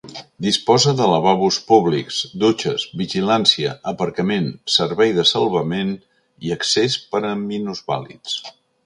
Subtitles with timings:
[0.43, 4.47] Disposa de lavabos públics, dutxes, vigilància, aparcament,
[4.79, 5.93] servei de salvament
[6.49, 8.41] i accés per a minusvàlids.